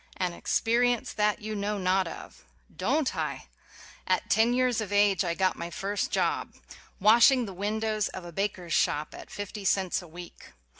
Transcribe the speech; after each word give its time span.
"An 0.17 0.33
experience 0.33 1.13
that 1.13 1.43
you 1.43 1.53
know 1.55 1.77
not 1.77 2.07
of"! 2.07 2.43
Don't 2.75 3.15
I? 3.15 3.45
At 4.07 4.31
ten 4.31 4.51
years 4.51 4.81
of 4.81 4.91
age 4.91 5.23
I 5.23 5.35
got 5.35 5.55
my 5.55 5.69
first 5.69 6.09
job: 6.09 6.55
washing 6.99 7.45
the 7.45 7.53
windows 7.53 8.07
of 8.07 8.25
a 8.25 8.31
baker's 8.31 8.73
8 8.73 8.73
WHY 8.73 8.73
I 8.73 8.73
BELIEVE 8.73 8.77
IN 8.77 8.95
POVERTY 8.95 9.19
shop 9.19 9.21
at 9.21 9.29
fifty 9.29 9.63
cents 9.63 10.01
a 10.01 10.07
week. 10.07 10.53